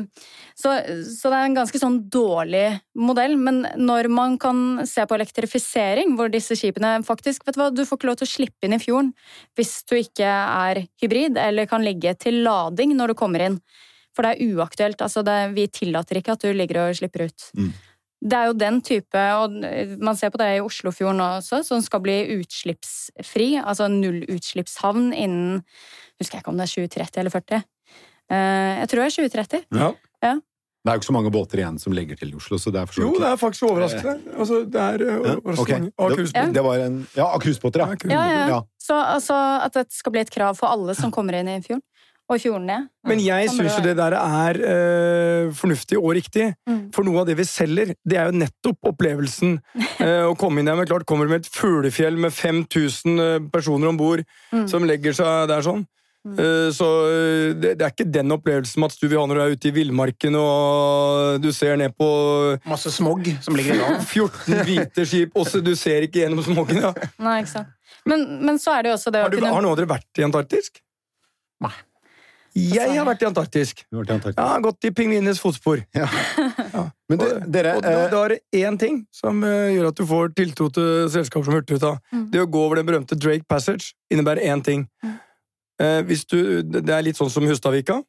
[0.53, 0.75] så,
[1.17, 2.65] så det er en ganske sånn dårlig
[2.97, 7.71] modell, men når man kan se på elektrifisering, hvor disse skipene faktisk vet Du hva,
[7.73, 9.11] du får ikke lov til å slippe inn i fjorden
[9.57, 13.59] hvis du ikke er hybrid eller kan ligge til lading når du kommer inn.
[14.13, 15.01] For det er uaktuelt.
[15.05, 17.49] Altså det, vi tillater ikke at du ligger og slipper ut.
[17.57, 17.71] Mm.
[18.17, 19.57] Det er jo den type, og
[20.01, 25.63] man ser på det i Oslofjorden også, som skal bli utslippsfri, altså nullutslippshavn innen
[26.17, 27.59] Husker jeg ikke om det er 2030 eller 40.
[28.31, 29.65] Eh, jeg tror det er 2030.
[29.79, 29.91] Ja.
[30.87, 32.79] Det er jo ikke så mange båter igjen som legger til i Oslo, så det
[32.79, 34.13] er Jo, det er faktisk overraskende.
[34.39, 35.79] Altså, det er Ja, overraskende Okay.
[35.99, 36.15] mange.
[36.15, 36.53] Cruisebåter.
[36.53, 37.87] det var en Ja, av cruisebåter, ja.
[37.87, 38.07] Ja.
[38.07, 38.47] Ja, ja.
[38.47, 38.61] Ja.
[38.79, 39.35] Så altså,
[39.65, 41.81] at det skal bli et krav for alle som kommer inn i fjorden.
[42.29, 42.89] Og i fjordene.
[43.07, 44.57] Men jeg syns jo det der er
[45.47, 46.53] uh, fornuftig og riktig.
[46.67, 46.91] Mm.
[46.93, 49.59] For noe av det vi selger, det er jo nettopp opplevelsen.
[49.99, 53.39] Uh, å komme inn der med klart kommer du med et fuglefjell med 5000 eh,
[53.51, 54.67] personer om bord Mm.
[54.67, 55.85] som legger seg der sånn.
[56.35, 59.43] Eh, så eh, det, det er ikke den opplevelsen Mats, du vil ha når du
[59.43, 62.07] er ute i villmarken og du ser ned på
[62.67, 64.05] Masse smog som ligger i land.
[64.13, 66.81] 14 hvite skip, og så du ser ikke gjennom smogen.
[66.83, 66.93] Ja.
[67.21, 67.75] Nei, ikke sant.
[68.07, 69.79] Men, men så er det jo også det Har, å du, kunne har noen av
[69.79, 70.71] dere vært i Antarktis?
[71.63, 71.73] Nei.
[72.57, 73.73] Jeg har vært i Antarktis.
[73.91, 74.39] Har vært i Antarktis.
[74.39, 75.83] Jeg har gått i pingvinenes fotspor.
[75.93, 79.99] Men det, dere Og da, eh, da er det én ting som eh, gjør at
[79.99, 81.93] du får tiltro til selskap som Hurtigruta.
[82.11, 82.25] Mm.
[82.33, 84.87] Det å gå over den berømte Drake Passage innebærer én ting.
[85.05, 85.13] Mm.
[85.79, 87.99] Eh, hvis du, det er litt sånn som Hustadvika.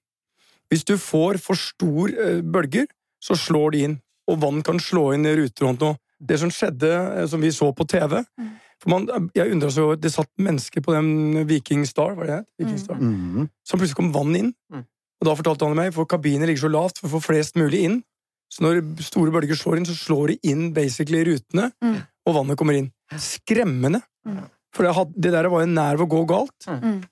[0.72, 2.86] Hvis du får for stor eh, bølger,
[3.22, 3.96] så slår de inn.
[4.28, 5.96] Og vann kan slå inn i ruter og noe.
[6.20, 6.88] Det som skjedde,
[7.22, 8.50] eh, som vi så på TV Mm.
[8.80, 12.36] for man, Jeg undra så over Det satt mennesker på den Viking Star, var det
[12.36, 12.46] det?
[12.58, 12.84] Viking Mm.
[12.84, 12.94] Star.
[12.96, 13.48] mhm.
[13.66, 14.54] Så plutselig kom vann inn.
[14.72, 14.84] Mm.
[15.20, 17.80] Og da fortalte han meg, for kabiner ligger så lavt for å få flest mulig
[17.84, 18.02] inn.
[18.50, 21.72] Så når store bølger slår inn, så slår de inn basically rutene.
[21.82, 22.02] Mm.
[22.26, 22.92] og vannet kommer inn.
[23.16, 24.02] Skremmende.
[24.26, 24.42] Mm.
[24.74, 26.66] For det, had, det der var jo nær ved å gå galt.
[26.68, 27.02] Mm.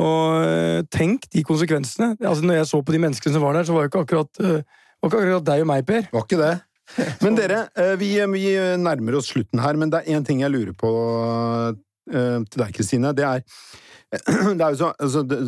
[0.00, 2.14] Og eh, tenk de konsekvensene.
[2.20, 4.40] Altså, når jeg så på de menneskene som var der, så var det ikke akkurat,
[4.40, 4.62] eh,
[5.02, 6.08] var ikke akkurat deg og meg, Per.
[6.14, 6.54] Var ikke det.
[7.24, 8.46] Men dere, eh, vi, vi
[8.80, 10.90] nærmer oss slutten her, men det er én ting jeg lurer på
[12.12, 13.12] til deg, Kristine.
[13.14, 13.44] Det er
[14.58, 15.38] Det er jo så altså, det,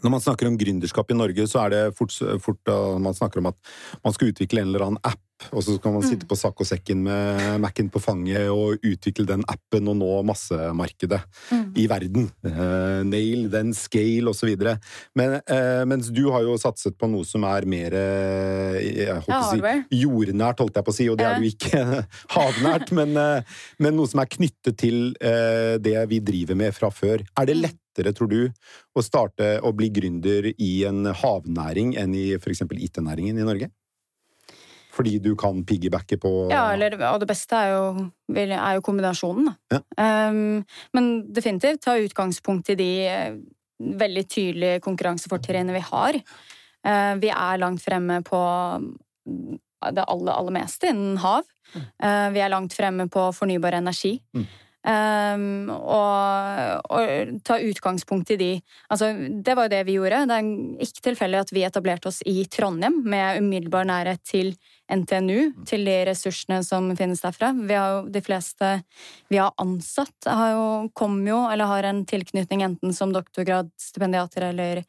[0.00, 2.72] Når man snakker om gründerskap i Norge, så er det fort, fort
[3.04, 5.20] man snakker om at man skal utvikle en eller annen app,
[5.52, 9.26] og så kan man sitte på sakk og sekken med Mac-en på fanget og utvikle
[9.28, 11.64] den appen og nå massemarkedet Mm.
[11.76, 12.30] i verden.
[12.46, 14.76] Uh, nail, then scale, og så videre.
[15.14, 19.28] Men, uh, mens du har jo satset på noe som er mer uh, jeg holdt
[19.28, 21.82] Ja, si, jordnært, holdt jeg på å si, og det er jo ikke
[22.36, 26.90] havnært, men, eh, men noe som er knyttet til eh, det vi driver med fra
[26.94, 27.20] før.
[27.36, 27.46] Er Mm.
[27.50, 28.38] det lettere, tror du,
[28.96, 32.62] å starte å bli gründer i en havnæring enn i f.eks.
[32.72, 33.68] IT-næringen i Norge?
[34.94, 39.50] Fordi du kan piggybacke på Ja, eller, og det beste er jo, er jo kombinasjonen,
[39.70, 39.80] da.
[39.98, 40.62] Um,
[40.94, 43.38] men definitivt ta utgangspunkt i de eh,
[44.04, 46.20] veldig tydelige konkurransefortrinnene vi har.
[46.84, 48.40] Uh, vi er langt fremme på
[48.78, 49.58] mm,
[49.94, 51.46] det aller, aller meste innen hav.
[51.74, 54.16] Uh, vi er langt fremme på fornybar energi.
[54.36, 54.46] Mm.
[54.84, 58.48] Um, og, og ta utgangspunkt i de
[58.92, 60.18] Altså, det var jo det vi gjorde.
[60.28, 60.50] Det er
[60.84, 64.52] ikke tilfeldig at vi etablerte oss i Trondheim med umiddelbar nærhet til
[64.92, 67.54] NTNU, til de ressursene som finnes derfra.
[67.56, 68.74] Vi har jo de fleste
[69.32, 74.84] vi har ansatt, har jo, kom jo, eller har en tilknytning enten som doktorgradsstipendiater eller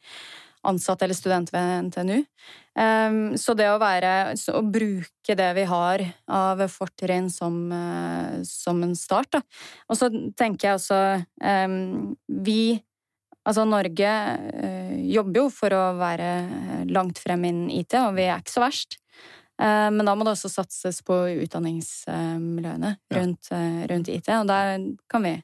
[0.68, 2.18] ansatt eller student ved NTNU.
[2.76, 8.82] Um, så det å være Å bruke det vi har av fortrinn som, eh, som
[8.84, 9.40] en start, da.
[9.88, 11.00] Og så tenker jeg også
[11.40, 12.76] um, Vi
[13.46, 16.30] Altså, Norge eh, jobber jo for å være
[16.90, 18.96] langt frem innen IT, og vi er ikke så verst.
[19.62, 24.82] Eh, men da må det også satses på utdanningsmiljøene rundt, eh, rundt IT, og der
[25.08, 25.36] kan vi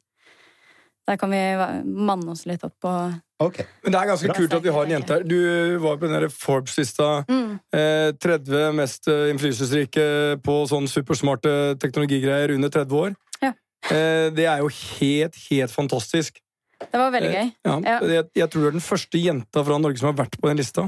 [1.08, 1.40] der kan vi
[1.84, 3.64] manne oss litt opp og Okay.
[3.82, 4.34] Men det er ganske Bra.
[4.38, 5.24] kult at vi har en jente her.
[5.26, 7.24] Du var på den Forbes-lista.
[7.26, 7.58] mm.
[7.74, 10.04] Eh, 30 mest eh, innflytelsesrike
[10.46, 13.16] på sånn supersmarte teknologigreier under 30 år.
[13.42, 13.50] Ja.
[13.90, 16.38] Eh, det er jo helt, helt fantastisk.
[16.82, 17.50] Det var veldig gøy.
[17.66, 17.98] Ja, Ja.
[18.06, 20.62] Jeg, jeg tror du er den første jenta fra Norge som har vært på den
[20.62, 20.86] lista.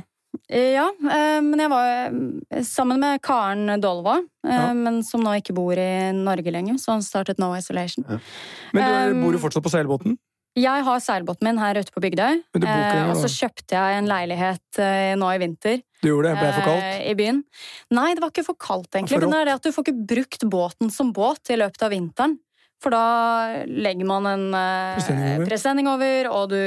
[0.49, 1.89] Eh, Ja, eh, men jeg var
[2.51, 4.73] eh, sammen med Karen Dolva, Ja.
[4.75, 8.05] men som nå ikke bor i Norge lenger, så han startet No Isolation.
[8.73, 10.19] Men du bor jo fortsatt på seilbåten.
[10.55, 14.79] Jeg har seilbåten min her ute på Bygdøy, eh, og så kjøpte jeg en leilighet
[14.79, 15.81] eh, nå i vinter.
[16.01, 16.39] Du gjorde det.
[16.39, 16.85] Ble det for kaldt?
[16.85, 17.41] eh, I byen.
[17.91, 19.17] Nei, det var ikke for kaldt, egentlig.
[19.17, 21.83] For Men det er det at du får ikke brukt båten som båt i løpet
[21.83, 22.39] av vinteren.
[22.85, 26.29] For da legger man en eh, Presenning over.
[26.29, 26.61] og du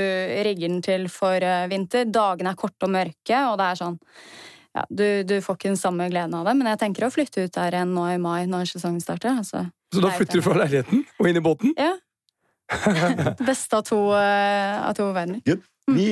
[0.48, 2.08] rigger den til for eh, vinter.
[2.10, 4.00] Dagene er korte og mørke, og det er sånn
[4.78, 7.48] ja, du, du får ikke den samme gleden av det, men jeg tenker å flytte
[7.48, 9.40] ut der igjen nå i mai, når sesongen starter.
[9.42, 9.64] Altså.
[9.94, 11.74] Så da flytter du fra leiligheten og inn i båten?
[11.74, 11.96] Ja.
[12.68, 15.42] Det beste av to, uh, av to verdener.
[15.48, 15.96] Mm.
[15.98, 16.12] Vi,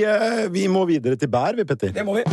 [0.56, 1.94] vi må videre til bær, vi, Petter.
[1.94, 2.26] Det må vi.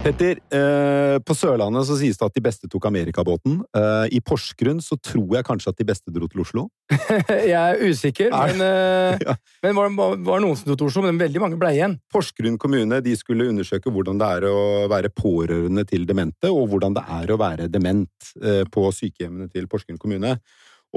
[0.00, 3.58] Petter, eh, på Sørlandet så sies det at de beste tok amerikabåten.
[3.76, 6.62] Eh, I Porsgrunn så tror jeg kanskje at de beste dro til Oslo.
[7.28, 8.46] Jeg er usikker, Nei.
[8.54, 9.34] men, eh, Ja.
[9.66, 11.98] men var, var, var noen som dro til Oslo, men veldig mange ble igjen.
[12.08, 14.56] Porsgrunn kommune de skulle undersøke hvordan det er å
[14.88, 19.68] være pårørende til demente, og hvordan det er å være dement eh, på sykehjemmene til
[19.68, 20.38] Porsgrunn kommune.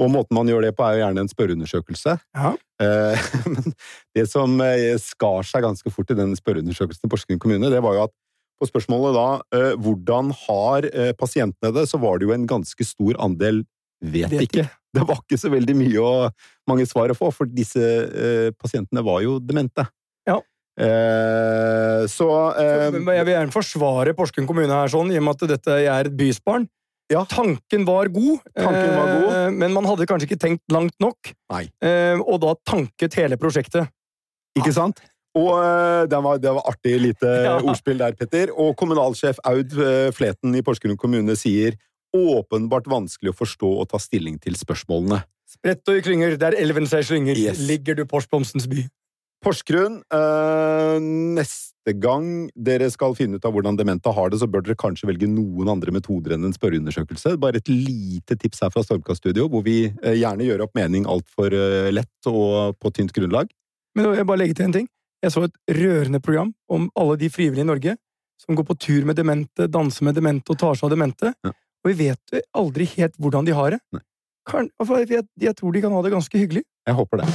[0.00, 2.16] Og måten man gjør det på, er jo gjerne en spørreundersøkelse.
[2.40, 2.56] Ja.
[2.82, 3.68] Eh, Men
[4.16, 8.00] det som eh, skar seg ganske fort i den spørreundersøkelsen i Porsgrunn kommune, det var
[8.00, 8.16] jo at
[8.60, 12.86] på spørsmålet da eh, hvordan har eh, pasientene det, så var det jo en ganske
[12.86, 13.62] stor andel
[14.04, 14.66] vet, Vet ikke.
[14.94, 19.02] Det var ikke så veldig mye og mange svar å få, for disse eh, pasientene
[19.02, 19.82] var jo demente.
[20.28, 20.36] Ja.
[20.78, 25.50] Eh, så eh, Jeg vil gjerne forsvare Porsgrunn kommune her, sånn, i og med at
[25.56, 26.68] dette er et bysbarn.
[27.12, 27.24] Ja.
[27.28, 29.26] Tanken var god, Tanken var god.
[29.34, 31.34] eh, men man hadde kanskje ikke tenkt langt nok.
[31.52, 31.66] Nei.
[31.84, 33.90] Eh, og da tanket hele prosjektet.
[34.54, 35.02] Ikke sant?
[35.34, 37.56] Og eh, det var, det var artig lite Ja.
[37.60, 38.52] ordspill der, Petter.
[38.54, 41.74] Og kommunalsjef Aud eh, Fleten i Porsgrunn kommune sier
[42.14, 45.24] åpenbart vanskelig å forstå og ta stilling til spørsmålene.
[45.50, 47.58] Spredt og i klynger, der elven seg slynger, Yes.
[47.66, 48.84] ligger du Porsblomstens by.
[49.44, 54.62] Porsgrunn, eh, neste gang dere skal finne ut av hvordan demente har det, så bør
[54.64, 57.34] dere kanskje velge noen andre metoder enn en spørreundersøkelse.
[57.42, 61.04] Bare et lite tips her fra Stormkast Studio, hvor vi eh, gjerne gjør opp mening
[61.10, 63.50] altfor uh, lett og på tynt grunnlag.
[63.98, 64.88] Men jeg bare legge til en ting.
[65.24, 67.96] Jeg så et rørende program om alle de frivillige i Norge
[68.40, 71.32] som går på tur med demente, danser med demente og tar seg av demente.
[71.46, 71.54] Ja.
[71.84, 74.02] Og vi vet jo aldri helt hvordan de har det.
[74.44, 76.66] Kan, altså, jeg, jeg tror de kan ha det ganske hyggelig.
[76.84, 77.30] Jeg håper det.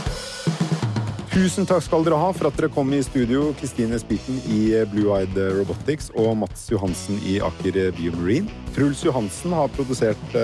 [1.40, 3.54] Tusen takk skal dere ha for at dere kom i studio.
[3.56, 8.52] Kristine Spiten i Blue Eyed Robotics og Mats Johansen i Aker Biomarine.
[8.76, 10.36] Truls Johansen har produsert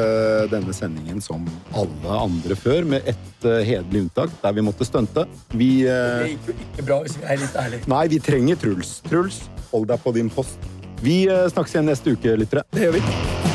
[0.54, 1.44] denne sendingen som
[1.76, 5.26] alle andre før, med ett hederlig unntak, der vi måtte stunte.
[5.52, 7.92] Vi Det gikk jo ikke bra, hvis vi er litt ærlige.
[7.92, 8.96] Nei, vi trenger Truls.
[9.10, 9.42] Truls,
[9.74, 10.72] hold deg på din post.
[11.04, 12.64] Vi snakkes igjen neste uke, lyttere.
[12.72, 13.55] Det gjør vi.